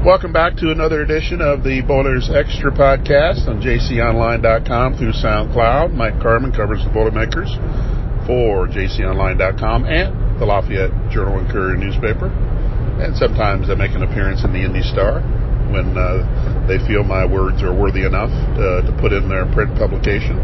[0.00, 5.92] Welcome back to another edition of the Boilers Extra podcast on jconline.com through SoundCloud.
[5.92, 7.52] Mike Carmin covers the Boilermakers
[8.24, 12.32] for jconline.com and the Lafayette Journal and Courier newspaper.
[12.96, 15.20] And sometimes I make an appearance in the Indy Star
[15.68, 19.76] when uh, they feel my words are worthy enough to, to put in their print
[19.76, 20.40] publication,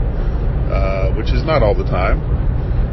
[0.69, 2.21] uh, which is not all the time.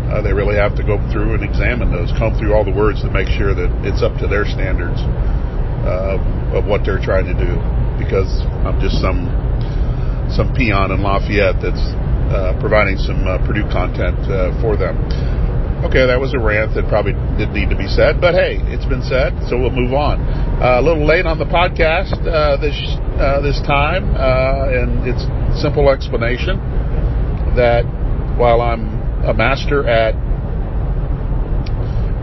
[0.07, 3.03] Uh, they really have to go through and examine those, comb through all the words
[3.03, 5.03] to make sure that it's up to their standards
[5.83, 6.17] uh,
[6.55, 7.59] of what they're trying to do
[7.99, 8.29] because
[8.63, 9.27] I'm just some
[10.31, 11.83] some peon in Lafayette that's
[12.33, 14.97] uh, providing some uh, Purdue content uh, for them.
[15.83, 18.87] Okay, that was a rant that probably didn't need to be said, but hey, it's
[18.87, 20.23] been said, so we'll move on.
[20.63, 22.75] Uh, a little late on the podcast uh, this
[23.43, 25.27] this time, and it's
[25.59, 26.57] simple explanation
[27.59, 27.83] that
[28.39, 28.87] while I'm
[29.27, 30.15] a master at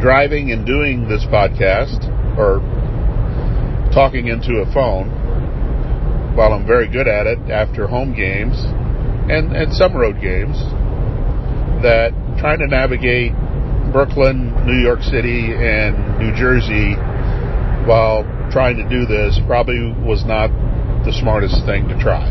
[0.00, 2.08] driving and doing this podcast,
[2.40, 2.64] or
[3.92, 5.10] talking into a phone
[6.36, 8.56] while I'm very good at it after home games
[9.30, 10.56] and, and some road games
[11.82, 13.32] that trying to navigate
[13.92, 16.94] Brooklyn, New York City, and New Jersey
[17.86, 20.50] while trying to do this probably was not
[21.04, 22.28] the smartest thing to try.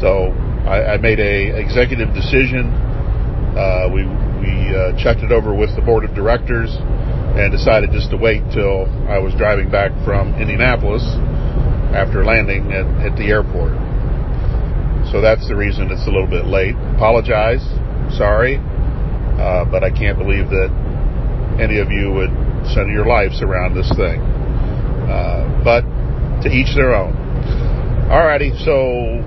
[0.00, 0.32] So
[0.68, 2.68] I, I made a executive decision.
[3.56, 4.04] Uh, we
[4.40, 6.70] we uh, checked it over with the board of directors
[7.38, 11.02] and decided just to wait till I was driving back from Indianapolis
[11.94, 13.74] after landing at, at the airport.
[15.10, 16.74] So that's the reason it's a little bit late.
[16.94, 17.62] Apologize.
[18.14, 18.58] Sorry.
[18.58, 20.70] Uh, but I can't believe that
[21.58, 22.30] any of you would
[22.70, 24.20] center your lives around this thing.
[25.08, 25.82] Uh, but
[26.42, 27.12] to each their own.
[28.10, 29.22] Alrighty, so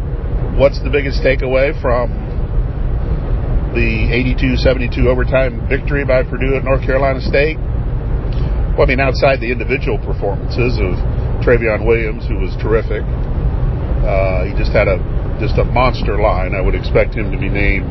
[0.59, 2.11] what's the biggest takeaway from
[3.73, 7.57] the 82-72 overtime victory by Purdue at North Carolina State?
[8.73, 10.97] Well, I mean, outside the individual performances of
[11.45, 13.05] Trevion Williams, who was terrific,
[14.01, 14.97] uh, he just had a
[15.37, 16.55] just a monster line.
[16.55, 17.85] I would expect him to be named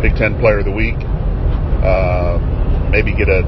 [0.00, 0.96] Big Ten Player of the Week.
[1.84, 2.40] Uh,
[2.88, 3.44] maybe get a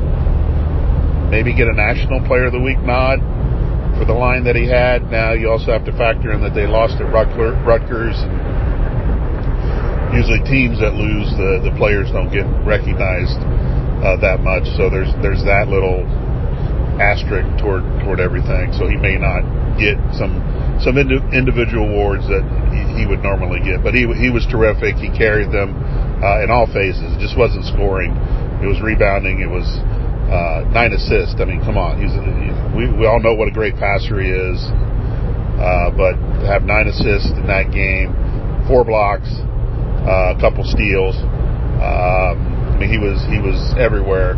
[1.32, 3.24] maybe get a National Player of the Week nod
[3.96, 5.10] for the line that he had.
[5.10, 8.36] Now you also have to factor in that they lost at Rutgers, and
[10.12, 13.40] usually teams that lose, the the players don't get recognized
[14.04, 14.68] uh, that much.
[14.76, 16.04] So there's there's that little
[17.00, 18.72] asterisk toward toward everything.
[18.72, 19.44] So he may not
[19.76, 20.40] get some
[20.80, 23.84] some indi- individual awards that he, he, would normally get.
[23.84, 24.96] But he he was terrific.
[24.96, 25.76] He carried them
[26.22, 27.16] uh, in all phases.
[27.16, 28.12] It just wasn't scoring.
[28.60, 29.40] It was rebounding.
[29.40, 29.66] It was
[30.28, 31.36] uh, nine assists.
[31.40, 32.00] I mean, come on.
[32.00, 32.12] He's
[32.76, 34.58] we we all know what a great passer he is.
[35.56, 38.12] Uh, but have nine assists in that game,
[38.68, 39.28] four blocks,
[40.04, 41.16] uh, a couple steals.
[41.80, 42.36] Um,
[42.76, 44.36] I mean, he was he was everywhere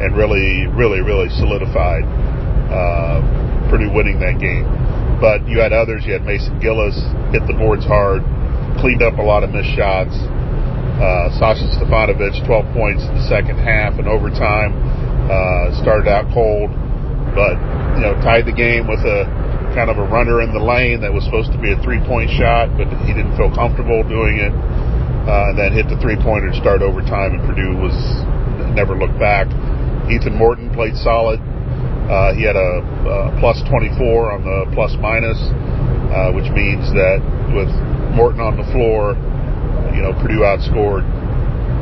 [0.00, 2.04] and really, really, really solidified
[2.70, 3.20] uh,
[3.70, 4.66] Purdue winning that game.
[5.20, 6.06] But you had others.
[6.06, 6.94] You had Mason Gillis
[7.34, 8.22] hit the boards hard,
[8.78, 10.14] cleaned up a lot of missed shots.
[10.14, 14.74] Uh, Sasha Stefanovic, 12 points in the second half and overtime.
[15.28, 16.70] Uh, started out cold,
[17.34, 17.58] but
[17.98, 19.28] you know tied the game with a
[19.76, 22.72] kind of a runner in the lane that was supposed to be a three-point shot,
[22.80, 24.50] but he didn't feel comfortable doing it.
[25.28, 27.92] Uh, and then hit the three-pointer to start overtime, and Purdue was
[28.72, 29.44] never looked back.
[30.10, 31.40] Ethan Morton played solid.
[32.08, 35.36] Uh, he had a, a plus 24 on the plus minus,
[36.08, 37.20] uh, which means that
[37.52, 37.68] with
[38.16, 39.12] Morton on the floor,
[39.92, 41.04] you know, Purdue outscored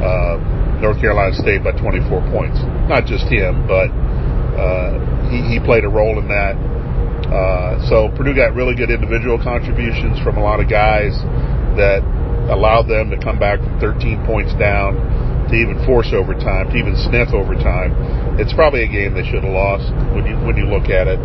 [0.02, 0.36] uh,
[0.82, 2.58] North Carolina State by 24 points.
[2.90, 3.88] Not just him, but
[4.58, 6.58] uh, he, he played a role in that.
[7.30, 11.14] Uh, so Purdue got really good individual contributions from a lot of guys
[11.78, 12.02] that
[12.50, 14.94] allowed them to come back from 13 points down
[15.48, 17.94] to even force overtime, to even sniff overtime.
[18.38, 21.20] It's probably a game they should have lost when you when you look at it.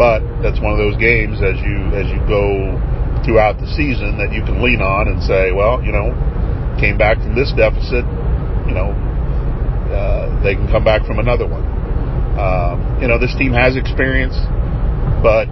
[0.00, 2.78] But that's one of those games as you as you go
[3.24, 6.16] throughout the season that you can lean on and say, well, you know,
[6.80, 8.04] came back from this deficit,
[8.64, 8.96] you know,
[9.92, 11.64] uh, they can come back from another one.
[12.40, 14.36] Um, you know, this team has experience,
[15.20, 15.44] but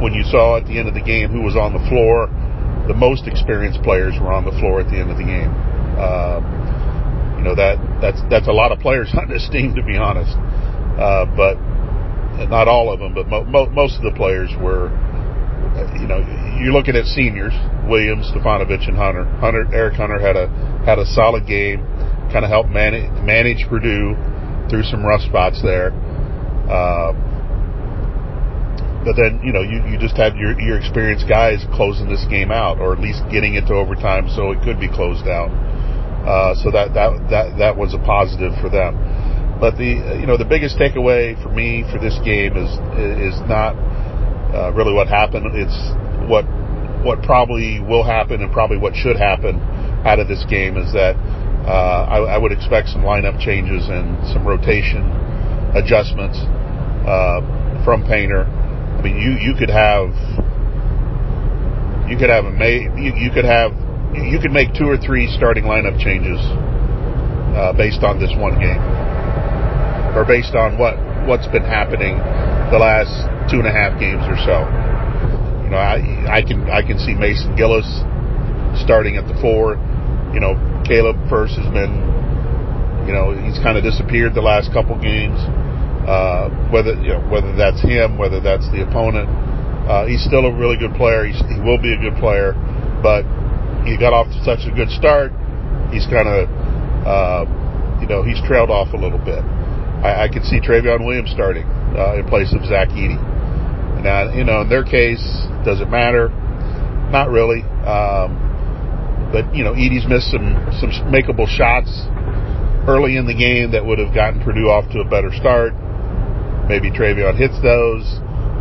[0.00, 2.32] when you saw at the end of the game who was on the floor,
[2.88, 5.52] the most experienced players were on the floor at the end of the game.
[6.00, 6.40] Uh,
[7.42, 10.30] you know that that's that's a lot of players on this team, to be honest.
[10.94, 11.58] Uh, but
[12.46, 14.94] not all of them, but mo- mo- most of the players were.
[15.74, 16.22] Uh, you know,
[16.62, 17.52] you're looking at seniors:
[17.90, 19.24] Williams, Stefanovic, and Hunter.
[19.42, 20.46] Hunter, Eric Hunter had a
[20.86, 21.82] had a solid game,
[22.30, 24.14] kind of helped manage manage Purdue
[24.70, 25.90] through some rough spots there.
[26.70, 27.10] Uh,
[29.02, 32.52] but then you know you, you just have your your experienced guys closing this game
[32.52, 35.50] out, or at least getting it to overtime so it could be closed out.
[36.22, 38.94] Uh, so that, that that that was a positive for them.
[39.58, 42.70] But the you know the biggest takeaway for me for this game is
[43.30, 43.74] is not
[44.54, 45.50] uh, really what happened.
[45.54, 45.74] It's
[46.30, 46.46] what
[47.02, 49.58] what probably will happen and probably what should happen
[50.06, 51.18] out of this game is that
[51.66, 55.02] uh, I, I, would expect some lineup changes and some rotation
[55.74, 56.38] adjustments
[57.06, 57.38] uh,
[57.84, 58.46] from Painter.
[58.46, 60.10] I mean, you you could have
[62.10, 62.54] you could have a
[62.98, 63.72] you, you could have
[64.14, 66.38] you could make two or three starting lineup changes
[67.56, 68.80] uh, based on this one game,
[70.16, 72.18] or based on what what's been happening
[72.72, 73.12] the last
[73.48, 74.64] two and a half games or so.
[75.64, 77.88] You know, I I can I can see Mason Gillis
[78.80, 79.76] starting at the four.
[80.32, 81.92] You know, Caleb Furst has been,
[83.04, 85.36] you know, he's kind of disappeared the last couple games.
[86.08, 89.28] Uh, whether you know whether that's him, whether that's the opponent,
[89.88, 91.24] uh, he's still a really good player.
[91.24, 92.52] He's, he will be a good player,
[93.04, 93.22] but
[93.84, 95.32] he got off to such a good start.
[95.90, 96.48] He's kind of,
[97.06, 97.44] uh,
[98.00, 99.42] you know, he's trailed off a little bit.
[100.02, 103.18] I, I could see Trevion Williams starting uh, in place of Zach Edey.
[104.02, 105.22] Now, you know, in their case,
[105.64, 106.28] does it matter?
[107.10, 107.62] Not really.
[107.86, 111.90] Um, but you know, Edey's missed some some makeable shots
[112.86, 115.72] early in the game that would have gotten Purdue off to a better start.
[116.68, 118.04] Maybe Trevion hits those,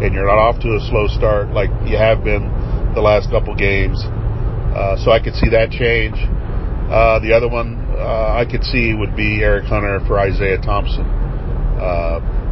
[0.01, 2.45] and you're not off to a slow start like you have been
[2.93, 4.03] the last couple games.
[4.75, 6.15] Uh, so I could see that change.
[6.91, 11.21] Uh, the other one uh, I could see would be Eric Hunter for Isaiah Thompson.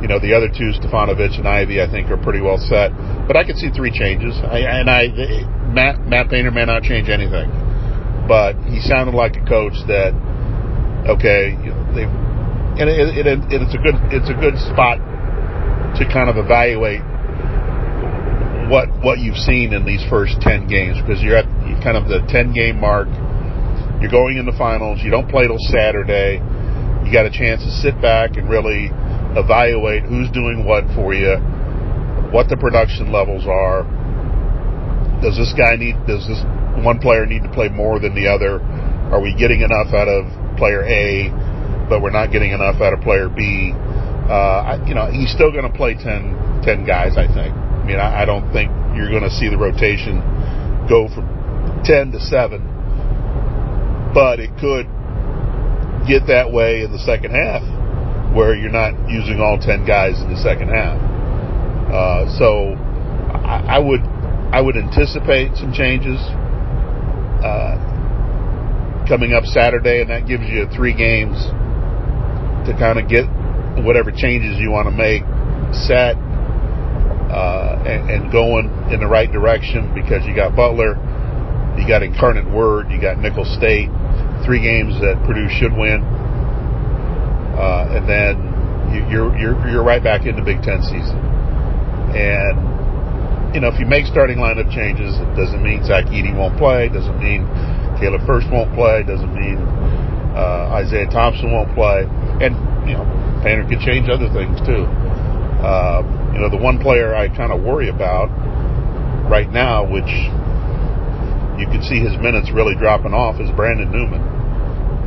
[0.02, 2.96] You know, the other two, Stefanovic and Ivey, I think are pretty well set.
[3.28, 4.32] But I could see three changes.
[4.48, 5.12] I, and I,
[5.76, 7.52] Matt, Matt Painter may not change anything,
[8.28, 10.16] but he sounded like a coach that,
[11.04, 11.52] okay,
[11.92, 12.08] they,
[12.80, 15.04] and it, it, it, it's a good, it's a good spot
[16.00, 17.04] to kind of evaluate
[18.72, 21.50] what what you've seen in these first 10 games because you're at
[21.84, 23.08] kind of the 10 game mark.
[24.02, 25.00] You're going in the finals.
[25.04, 26.40] You don't play till Saturday.
[27.04, 28.92] You got a chance to sit back and really
[29.36, 31.36] evaluate who's doing what for you,
[32.32, 33.84] what the production levels are.
[35.22, 36.40] Does this guy need, does this
[36.80, 38.64] one player need to play more than the other?
[39.12, 41.28] Are we getting enough out of player A,
[41.90, 43.74] but we're not getting enough out of player B?
[44.30, 47.52] Uh, I, you know, he's still going to play 10, 10 guys, I think.
[47.52, 50.22] I mean, I, I don't think you're going to see the rotation
[50.88, 51.39] go from
[51.84, 54.88] 10 to 7, but it could
[56.08, 57.62] get that way in the second half
[58.34, 60.98] where you're not using all 10 guys in the second half.
[61.90, 62.76] Uh, so
[63.34, 64.02] I, I, would
[64.54, 66.20] I would anticipate some changes
[67.42, 67.78] uh,
[69.08, 71.36] coming up Saturday, and that gives you three games
[72.70, 73.26] to kind of get
[73.84, 75.24] whatever changes you want to make
[75.74, 76.16] set
[77.30, 80.98] uh, and, and, going in the right direction because you got Butler,
[81.80, 83.90] you got Incarnate Word, you got Nicholls State,
[84.46, 86.04] three games that Purdue should win,
[87.56, 88.36] uh, and then
[88.94, 91.18] you, you're you're you're right back in the Big Ten season.
[92.14, 96.58] And you know, if you make starting lineup changes, it doesn't mean Zach Edey won't
[96.58, 96.90] play.
[96.90, 97.48] Doesn't mean
[97.98, 99.04] Caleb Furst won't play.
[99.04, 99.58] Doesn't mean
[100.38, 102.06] uh, Isaiah Thompson won't play.
[102.44, 102.56] And
[102.88, 103.06] you know,
[103.44, 104.86] Painter could change other things too.
[105.64, 106.02] Uh,
[106.34, 108.30] you know, the one player I kind of worry about
[109.30, 110.10] right now, which
[111.60, 114.24] you can see his minutes really dropping off, is Brandon Newman.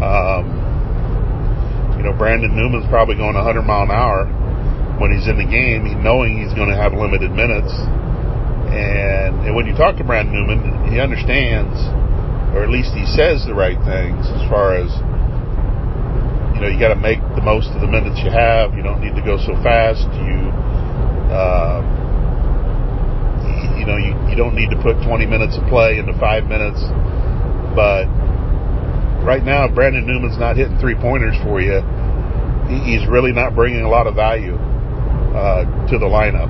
[0.05, 0.45] Um,
[1.97, 4.29] you know, Brandon Newman's probably going 100 mile an hour
[5.01, 7.73] when he's in the game, knowing he's going to have limited minutes.
[8.69, 11.75] And, and when you talk to Brandon Newman, he understands,
[12.53, 14.93] or at least he says the right things as far as
[16.55, 18.75] you know, you got to make the most of the minutes you have.
[18.75, 20.05] You don't need to go so fast.
[20.21, 20.53] You,
[21.33, 22.02] uh,
[23.83, 26.79] you, know, you, you don't need to put 20 minutes of play into five minutes.
[27.75, 28.07] But
[29.27, 31.83] right now, Brandon Newman's not hitting three pointers for you.
[32.71, 34.55] He, he's really not bringing a lot of value
[35.35, 36.47] uh, to the lineup.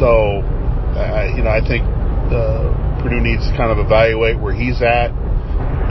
[0.00, 0.40] So,
[0.96, 1.84] uh, you know, I think
[2.32, 5.12] uh, Purdue needs to kind of evaluate where he's at.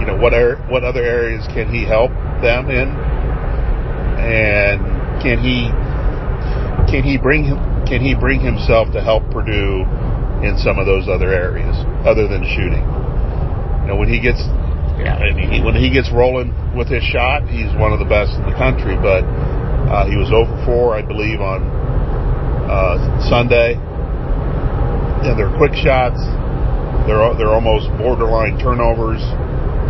[0.02, 2.10] You know, what are, what other areas can he help
[2.42, 2.90] them in?
[4.20, 4.80] and
[5.24, 5.72] can he
[6.92, 9.86] can he bring him can he bring himself to help Purdue
[10.44, 12.84] in some of those other areas other than shooting?
[13.84, 14.42] You know, when he gets
[15.00, 18.36] yeah, mean, he, when he gets rolling with his shot, he's one of the best
[18.36, 19.00] in the country.
[19.00, 19.24] But
[19.88, 21.64] uh, he was over four, I believe, on
[22.68, 23.00] uh,
[23.32, 23.80] Sunday.
[23.80, 26.20] And they're quick shots.
[27.08, 29.24] They're they're almost borderline turnovers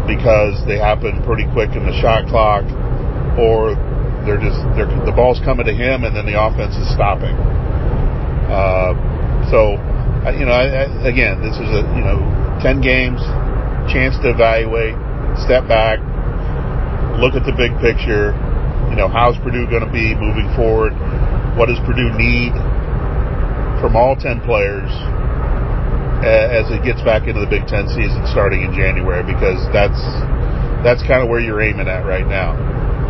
[0.05, 2.65] because they happen pretty quick in the shot clock,
[3.37, 3.77] or
[4.25, 7.33] they're just they're, the ball's coming to him, and then the offense is stopping.
[8.49, 8.93] Uh,
[9.49, 9.77] so,
[10.35, 12.19] you know, I, I, again, this is a you know
[12.59, 13.21] ten games,
[13.87, 14.95] chance to evaluate,
[15.39, 15.99] step back,
[17.19, 18.35] look at the big picture.
[18.91, 20.91] You know, how's Purdue going to be moving forward?
[21.55, 22.51] What does Purdue need
[23.79, 24.91] from all 10 players
[26.19, 29.99] as it gets back into the Big Ten season starting in January because that's
[30.83, 32.59] that's kind of where you're aiming at right now.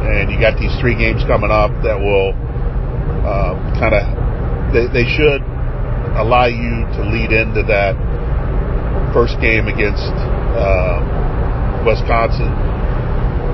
[0.06, 2.38] And you got these three games coming up that will
[3.26, 4.04] uh, kind of
[4.74, 5.42] they, they should
[6.20, 7.96] allow you to lead into that
[9.16, 10.12] first game against
[10.54, 11.00] uh,
[11.88, 12.52] Wisconsin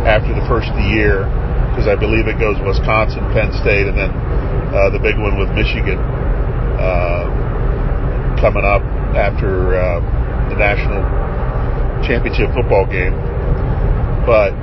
[0.10, 1.30] after the first of the year
[1.72, 4.12] because I believe it goes Wisconsin, Penn State, and then
[4.72, 7.28] uh, the big one with Michigan uh,
[8.40, 8.82] coming up
[9.14, 10.00] after uh,
[10.50, 11.04] the national
[12.08, 13.14] championship football game.
[14.26, 14.56] But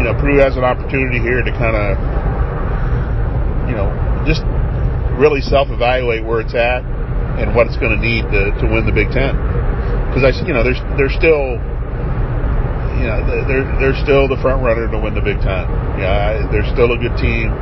[0.00, 1.96] you know, Purdue has an opportunity here to kind of
[3.68, 3.92] you know
[4.26, 4.42] just
[5.20, 6.95] really self-evaluate where it's at
[7.36, 9.36] and what it's going to need to, to win the Big Ten.
[10.08, 11.60] Because I, you know, there's there's still,
[12.96, 15.68] you know, they're they're still the front runner to win the Big Ten.
[16.00, 17.52] Yeah, they're still a good team.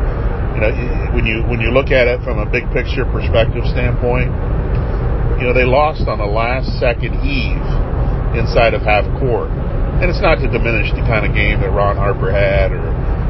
[0.54, 0.70] You know,
[1.18, 4.30] when you when you look at it from a big picture perspective standpoint,
[5.42, 7.66] you know, they lost on the last second eve
[8.38, 9.50] inside of half court.
[9.98, 12.86] And it's not to diminish the kind of game that Ron Harper had or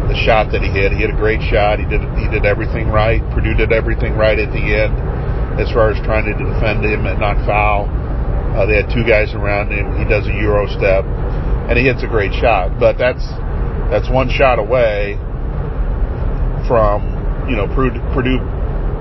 [0.09, 0.93] the shot that he hit.
[0.93, 1.81] He hit a great shot.
[1.81, 3.25] He did he did everything right.
[3.33, 4.93] Purdue did everything right at the end
[5.61, 7.87] as far as trying to defend him and not foul.
[8.55, 9.99] Uh, they had two guys around him.
[9.99, 11.05] He does a euro step,
[11.71, 12.79] and he hits a great shot.
[12.79, 13.27] But that's
[13.91, 15.19] that's one shot away
[16.67, 17.05] from
[17.51, 18.41] you know Purdue,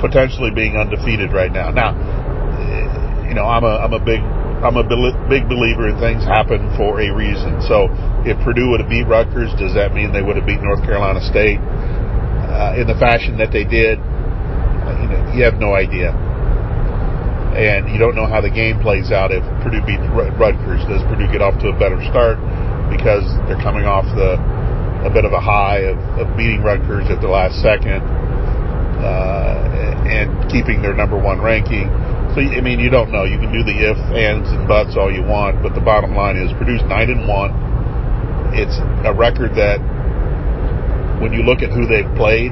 [0.01, 1.69] potentially being undefeated right now.
[1.71, 1.93] Now,
[3.27, 4.21] you know I'm a I'm a big
[4.63, 4.85] I'm a
[5.27, 7.59] big believer in things happen for a reason.
[7.67, 7.91] So
[8.23, 11.19] if Purdue would have beat Rutgers, does that mean they would have beat North Carolina
[11.19, 13.99] State uh, in the fashion that they did?
[13.99, 16.15] Uh, you know, you have no idea,
[17.53, 20.81] and you don't know how the game plays out if Purdue beats Rutgers.
[20.89, 22.41] Does Purdue get off to a better start
[22.89, 24.37] because they're coming off the
[25.03, 28.01] a bit of a high of, of beating Rutgers at the last second
[29.03, 31.91] uh, and keeping their number one ranking?
[32.33, 33.25] So I mean, you don't know.
[33.25, 36.37] You can do the if, ands, and buts all you want, but the bottom line
[36.37, 37.53] is Purdue's nine and one.
[38.57, 38.73] It's
[39.05, 39.77] a record that,
[41.21, 42.49] when you look at who they've played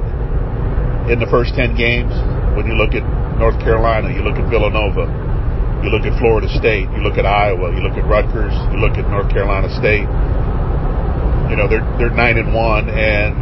[1.10, 2.14] in the first ten games,
[2.54, 3.02] when you look at
[3.42, 5.10] North Carolina, you look at Villanova,
[5.82, 8.94] you look at Florida State, you look at Iowa, you look at Rutgers, you look
[8.94, 10.06] at North Carolina State.
[11.50, 13.34] You know they're they're nine and one, and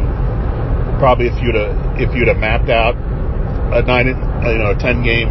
[0.97, 2.97] probably if you'd have, if you'd have mapped out
[3.77, 5.29] a nine you know a ten game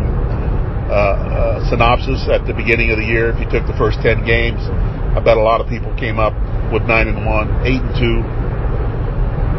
[0.86, 3.34] uh, uh, synopsis at the beginning of the year.
[3.34, 6.32] If you took the first ten games, I bet a lot of people came up
[6.70, 8.22] with nine and one, eight and two.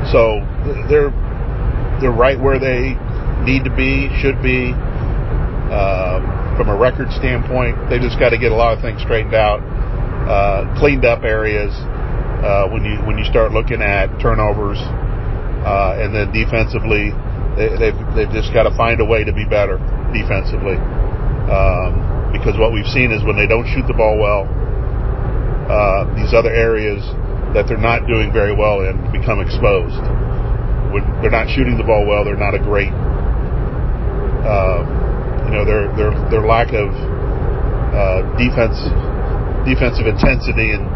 [0.07, 0.39] So
[0.87, 1.11] they're
[1.99, 2.95] they're right where they
[3.43, 4.71] need to be, should be.
[5.71, 6.19] Uh,
[6.57, 9.63] from a record standpoint, they just got to get a lot of things straightened out,
[10.27, 11.71] uh, cleaned up areas.
[12.43, 14.77] Uh, when you when you start looking at turnovers,
[15.63, 17.13] uh, and then defensively,
[17.55, 19.77] they, they've they've just got to find a way to be better
[20.11, 20.75] defensively.
[21.47, 24.49] Um, because what we've seen is when they don't shoot the ball well,
[25.69, 27.03] uh, these other areas
[27.53, 29.99] that they're not doing very well in become exposed.
[30.91, 32.91] When they're not shooting the ball well, they're not a great,
[34.43, 34.83] uh,
[35.51, 38.79] you know, their their their lack of uh, defense,
[39.67, 40.87] defensive intensity and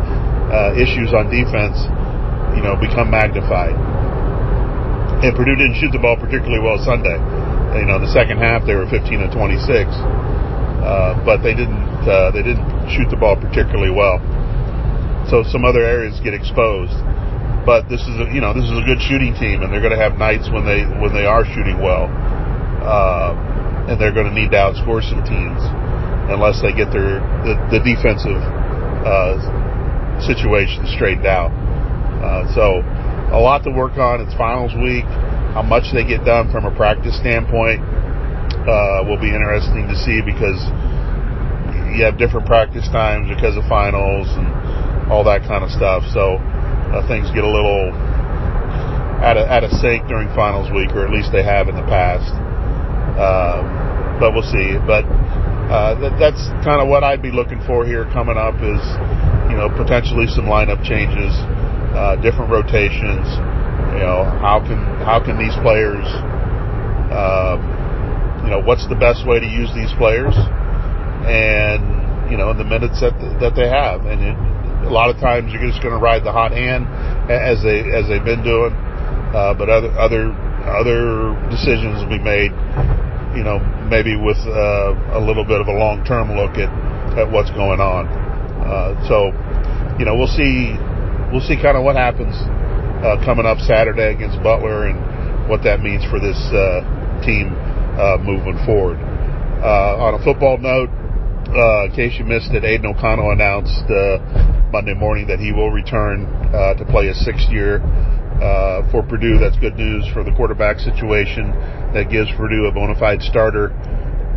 [0.48, 1.76] uh, issues on defense,
[2.56, 3.76] you know, become magnified.
[5.20, 7.20] And Purdue didn't shoot the ball particularly well Sunday.
[7.76, 9.92] You know, in the second half they were 15 to 26.
[9.92, 12.64] Uh, but they didn't uh, they didn't
[12.96, 14.24] shoot the ball particularly well.
[15.28, 16.96] So some other areas get exposed.
[17.66, 19.98] But this is a, you know this is a good shooting team, and they're going
[19.98, 22.06] to have nights when they when they are shooting well,
[22.86, 23.34] uh,
[23.88, 25.62] and they're going to need to outscore some teams
[26.32, 28.42] unless they get their the, the defensive
[29.06, 29.38] uh,
[30.26, 31.54] situation straightened out.
[32.22, 32.82] Uh, so
[33.30, 34.22] a lot to work on.
[34.22, 35.06] It's finals week.
[35.54, 37.82] How much they get done from a practice standpoint
[38.66, 40.60] uh, will be interesting to see because
[41.94, 44.48] you have different practice times because of finals and
[45.12, 46.04] all that kind of stuff.
[46.12, 47.94] So uh, things get a little
[49.24, 51.88] out of, out of sync during finals week, or at least they have in the
[51.88, 52.28] past.
[53.16, 54.80] Um, but we'll see.
[54.86, 55.04] But
[55.72, 58.84] uh, that, that's kind of what I'd be looking for here coming up is,
[59.52, 61.34] you know, potentially some lineup changes,
[61.96, 63.28] uh, different rotations.
[63.96, 66.04] You know, how can how can these players
[67.16, 67.64] um,
[68.44, 70.36] you know, what's the best way to use these players,
[71.26, 74.36] and you know, in the minutes that that they have, and it,
[74.86, 76.86] a lot of times you're just going to ride the hot hand
[77.32, 78.74] as they as they've been doing,
[79.34, 80.34] uh, but other other
[80.66, 82.52] other decisions will be made,
[83.36, 83.60] you know,
[83.92, 86.72] maybe with uh, a little bit of a long term look at
[87.20, 88.08] at what's going on.
[88.08, 89.30] Uh, so,
[90.00, 90.74] you know, we'll see
[91.32, 92.34] we'll see kind of what happens
[93.04, 96.82] uh, coming up Saturday against Butler and what that means for this uh,
[97.24, 97.54] team
[98.00, 98.98] uh, moving forward.
[99.62, 100.90] Uh, on a football note,
[101.52, 104.20] uh, in case you missed it, Aidan O'Connell announced uh,
[104.72, 107.80] Monday morning that he will return uh, to play a sixth year
[108.42, 109.38] uh, for Purdue.
[109.40, 111.52] That's good news for the quarterback situation.
[111.94, 113.70] That gives Purdue a bona fide starter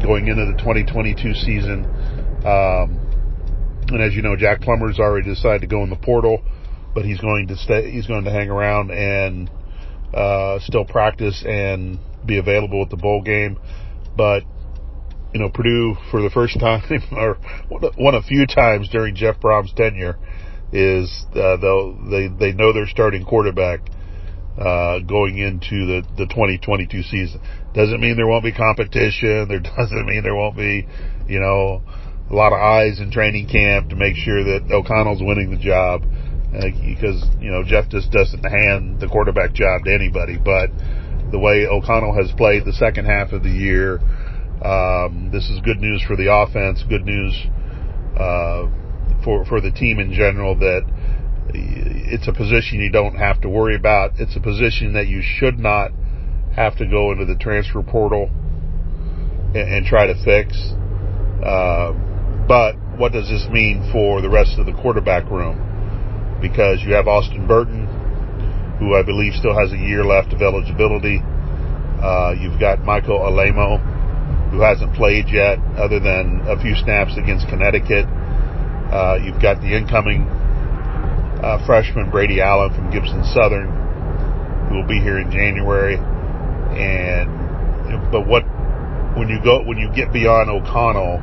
[0.03, 1.85] going into the 2022 season.
[2.47, 3.09] Um,
[3.89, 6.43] and as you know, Jack Plummer's already decided to go in the portal,
[6.95, 7.91] but he's going to stay.
[7.91, 9.51] He's going to hang around and
[10.15, 13.59] uh, still practice and be available at the bowl game.
[14.17, 14.45] But
[15.33, 17.39] you know, Purdue for the first time or
[17.97, 20.19] one of few times during Jeff Brohm's tenure
[20.73, 21.57] is uh,
[22.11, 23.81] they they know their starting quarterback
[24.59, 27.41] uh, going into the the 2022 season.
[27.75, 29.49] Doesn't mean there won't be competition.
[29.49, 30.87] There doesn't mean there won't be,
[31.27, 31.83] you know,
[32.31, 36.03] a lot of eyes in training camp to make sure that O'Connell's winning the job.
[36.49, 40.39] Uh, because you know Jeff just doesn't hand the quarterback job to anybody.
[40.39, 40.71] But
[41.31, 44.01] the way O'Connell has played the second half of the year,
[44.65, 46.83] um, this is good news for the offense.
[46.89, 47.37] Good news
[48.17, 48.65] uh,
[49.29, 50.89] for for the team in general that
[51.53, 54.13] it's a position you don't have to worry about.
[54.19, 55.91] It's a position that you should not
[56.57, 58.31] have to go into the transfer portal
[59.53, 60.57] and, and try to fix.
[61.45, 61.93] Uh,
[62.49, 65.61] but what does this mean for the rest of the quarterback room?
[66.41, 67.85] Because you have Austin Burton,
[68.81, 71.21] who I believe still has a year left of eligibility.
[71.21, 73.77] Uh, you've got Michael Alaimo,
[74.53, 78.09] who hasn't played yet, other than a few snaps against Connecticut.
[78.93, 80.23] Uh, you've got the incoming
[81.43, 83.69] uh, freshman Brady Allen from Gibson Southern,
[84.69, 85.97] who will be here in January.
[85.97, 87.29] And
[88.11, 88.45] but what
[89.17, 91.21] when you go when you get beyond O'Connell,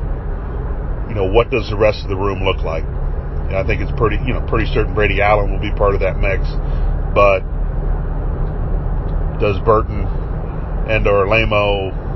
[1.08, 2.84] you know what does the rest of the room look like?
[3.50, 6.18] I think it's pretty you know pretty certain Brady Allen will be part of that
[6.18, 6.46] mix,
[7.14, 7.40] but
[9.38, 10.06] does Burton
[10.88, 12.06] and or Lamo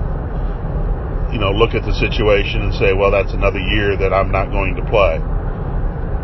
[1.32, 4.50] you know, look at the situation and say, well, that's another year that I'm not
[4.50, 5.22] going to play?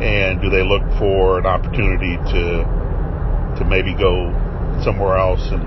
[0.00, 2.64] And do they look for an opportunity to
[3.56, 4.28] to maybe go
[4.84, 5.64] somewhere else and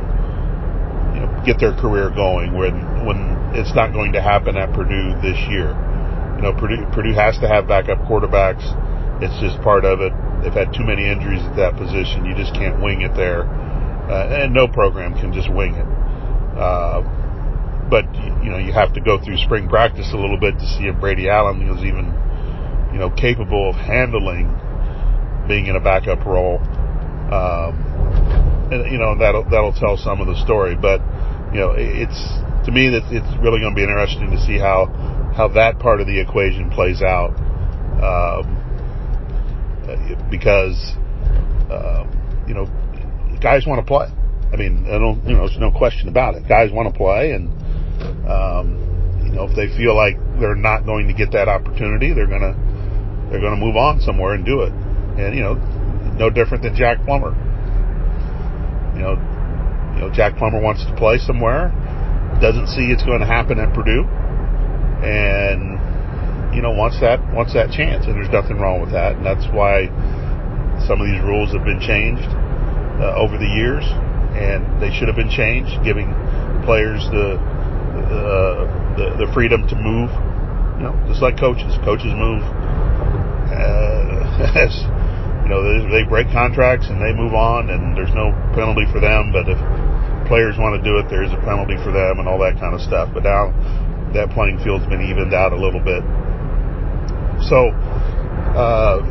[1.15, 3.17] you know get their career going when when
[3.57, 5.73] it's not going to happen at Purdue this year?
[6.37, 8.63] You know, Purdue Purdue has to have backup quarterbacks.
[9.21, 10.13] It's just part of it.
[10.43, 12.23] They've had too many injuries at that position.
[12.23, 15.89] You just can't wing it there, uh, and no program can just wing it.
[16.55, 17.01] Uh,
[17.89, 18.05] but
[18.45, 20.95] you know you have to go through spring practice a little bit to see if
[21.01, 22.13] Brady Allen is even
[22.91, 24.49] you know capable of handling
[25.47, 26.59] being in a backup role.
[27.33, 27.73] Um,
[28.71, 30.75] and you know that'll that'll tell some of the story.
[30.75, 31.01] But
[31.53, 32.19] you know it's
[32.65, 34.85] to me that it's really going to be interesting to see how
[35.35, 37.33] how that part of the equation plays out
[38.01, 38.55] um,
[40.29, 40.77] because
[41.69, 42.05] uh,
[42.47, 42.67] you know
[43.41, 44.07] guys want to play.
[44.51, 46.47] I mean, I don't, you know, there's no question about it.
[46.47, 47.49] Guys want to play, and
[48.27, 52.27] um, you know, if they feel like they're not going to get that opportunity, they're
[52.27, 52.57] gonna
[53.29, 54.73] they're gonna move on somewhere and do it.
[54.73, 55.55] And you know,
[56.19, 57.31] no different than Jack Plummer.
[58.95, 59.15] You know,
[59.95, 61.71] you know, Jack Plummer wants to play somewhere,
[62.41, 64.03] doesn't see it's going to happen at Purdue,
[65.03, 65.79] and
[66.55, 68.05] you know wants that wants that chance.
[68.05, 69.15] And there's nothing wrong with that.
[69.15, 69.87] And that's why
[70.87, 72.27] some of these rules have been changed
[72.99, 73.87] uh, over the years,
[74.35, 76.11] and they should have been changed, giving
[76.67, 78.67] players the uh,
[78.99, 80.11] the, the freedom to move.
[80.79, 81.75] You know, just like coaches.
[81.83, 82.43] Coaches move
[84.39, 89.03] you know they, they break contracts and they move on, and there's no penalty for
[89.03, 89.35] them.
[89.35, 89.59] But if
[90.31, 92.71] players want to do it, there is a penalty for them and all that kind
[92.71, 93.11] of stuff.
[93.11, 93.51] But now
[94.15, 96.01] that playing field's been evened out a little bit.
[97.51, 97.73] So
[98.55, 99.03] uh,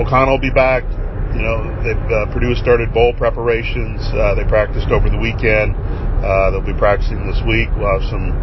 [0.00, 0.82] O'Connell will be back.
[1.30, 4.02] You know, uh, Purdue started bowl preparations.
[4.10, 5.78] Uh, they practiced over the weekend.
[5.78, 7.70] Uh, they'll be practicing this week.
[7.78, 8.34] We'll have some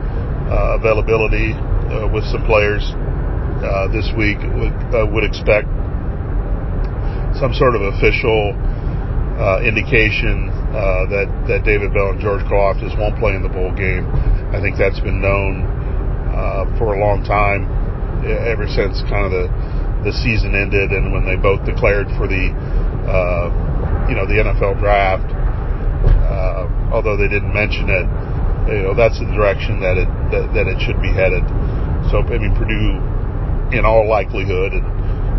[0.48, 2.82] uh, availability uh, with some players
[3.60, 4.40] uh, this week.
[4.40, 5.68] Would, uh, would expect
[7.40, 8.54] some sort of official
[9.38, 10.50] uh, indication
[11.10, 14.06] that that David Bell and George Karlaftis won't play in the bowl game.
[14.54, 15.66] I think that's been known
[16.78, 17.66] for a long time,
[18.26, 19.46] ever since kind of the
[20.06, 22.54] the season ended and when they both declared for the
[24.10, 25.34] you know the NFL draft
[26.28, 28.08] uh, although they didn't mention it,
[28.70, 31.44] you know, that's the direction that it that, that it should be headed.
[32.12, 33.00] So, I mean, Purdue,
[33.76, 34.86] in all likelihood, and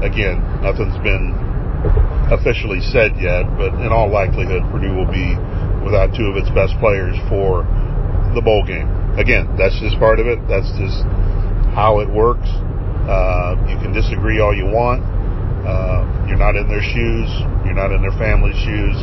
[0.05, 1.37] again, nothing's been
[2.31, 5.37] officially said yet, but in all likelihood, Purdue will be
[5.85, 7.65] without two of its best players for
[8.35, 8.89] the bowl game.
[9.17, 10.39] Again, that's just part of it.
[10.49, 11.03] That's just
[11.73, 12.49] how it works.
[13.09, 15.01] Uh, you can disagree all you want.
[15.65, 17.29] Uh, you're not in their shoes.
[17.65, 18.97] You're not in their family's shoes.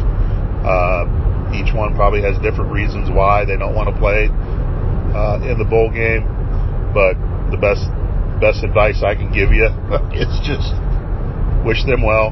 [0.61, 1.09] Uh,
[1.57, 4.29] each one probably has different reasons why they don't want to play
[5.13, 6.25] uh, in the bowl game.
[6.93, 7.17] But
[7.49, 7.89] the best
[8.39, 9.65] best advice I can give you
[10.13, 10.69] is just
[11.65, 12.29] wish them well.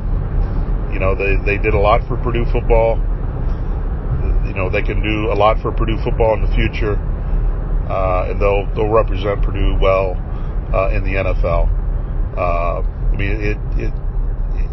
[0.93, 2.97] You know, they they did a lot for Purdue football.
[4.45, 6.95] You know, they can do a lot for Purdue football in the future,
[7.89, 10.13] uh, and they'll they'll represent Purdue well
[10.73, 11.67] uh, in the NFL.
[12.37, 13.93] Uh, I mean, it it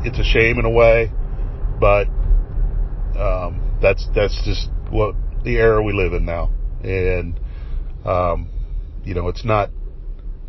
[0.06, 1.10] it's a shame in a way,
[1.80, 2.06] but
[3.18, 6.50] um, that's that's just what the era we live in now,
[6.82, 7.40] and
[8.04, 8.48] um,
[9.04, 9.70] you know, it's not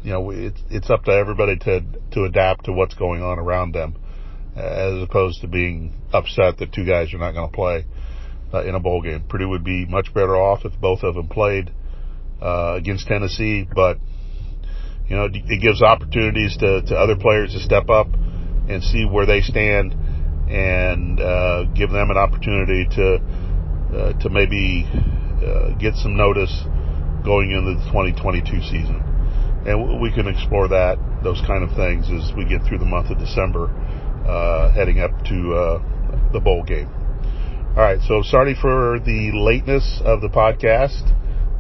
[0.03, 1.81] you know, it's it's up to everybody to
[2.11, 3.95] to adapt to what's going on around them,
[4.55, 7.85] as opposed to being upset that two guys are not going to play
[8.53, 9.23] uh, in a bowl game.
[9.27, 11.71] Purdue would be much better off if both of them played
[12.41, 13.97] uh, against Tennessee, but
[15.07, 18.07] you know, it gives opportunities to to other players to step up
[18.69, 19.93] and see where they stand,
[20.49, 23.15] and uh, give them an opportunity to
[23.95, 26.63] uh, to maybe uh, get some notice
[27.25, 29.03] going into the 2022 season
[29.65, 33.11] and we can explore that those kind of things as we get through the month
[33.11, 33.69] of December,
[34.25, 36.89] uh, heading up to uh, the bowl game.
[37.75, 41.03] All right, so sorry for the lateness of the podcast,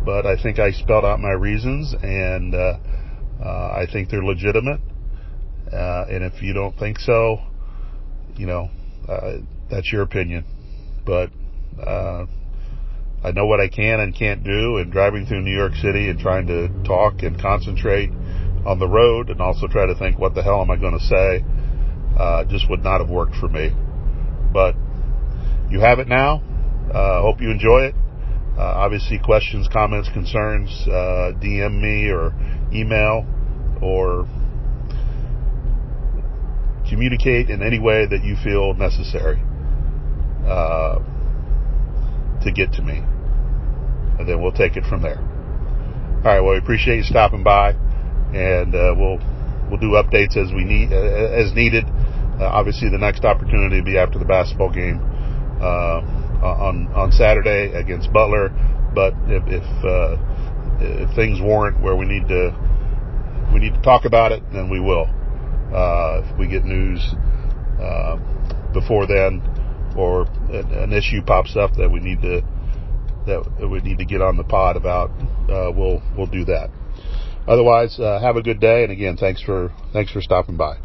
[0.05, 2.77] but I think I spelled out my reasons, and uh,
[3.43, 4.81] uh I think they're legitimate.
[5.71, 7.39] Uh, and if you don't think so,
[8.35, 8.69] you know,
[9.07, 9.37] uh,
[9.69, 10.43] that's your opinion.
[11.05, 11.31] But
[13.23, 16.19] I know what I can and can't do, and driving through New York City and
[16.19, 18.09] trying to talk and concentrate
[18.65, 21.05] on the road and also try to think, what the hell am I going to
[21.05, 21.45] say,
[22.17, 23.71] uh, just would not have worked for me.
[24.53, 24.75] But
[25.69, 26.43] you have it now.
[26.93, 27.95] Uh, hope you enjoy it.
[28.57, 32.33] Uh, obviously, questions, comments, concerns, uh, DM me or
[32.73, 33.25] email
[33.81, 34.27] or
[36.89, 39.41] communicate in any way that you feel necessary.
[40.45, 40.99] Uh,
[42.43, 43.01] to get to me.
[44.19, 45.19] And then we'll take it from there.
[45.19, 46.41] All right.
[46.41, 47.71] Well, we appreciate you stopping by,
[48.33, 49.17] and uh, we'll
[49.69, 51.85] we'll do updates as we need uh, as needed.
[52.39, 54.99] Uh, obviously, the next opportunity will be after the basketball game
[55.61, 56.01] uh,
[56.41, 58.49] on on Saturday against Butler.
[58.93, 60.17] But if if, uh,
[60.79, 62.55] if things warrant where we need to
[63.53, 65.07] we need to talk about it, then we will.
[65.73, 66.99] Uh, if we get news
[68.73, 69.41] before then,
[69.95, 72.41] or an issue pops up that we need to
[73.25, 75.11] that we need to get on the pod about,
[75.49, 76.69] uh, we'll we'll do that.
[77.47, 80.77] Otherwise, uh, have a good day, and again, thanks for thanks for stopping by.